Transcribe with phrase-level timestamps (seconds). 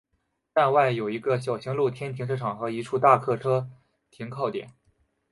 [0.55, 3.69] 站外有一个小型露天停车场和一处大客车
[4.09, 4.73] 停靠点。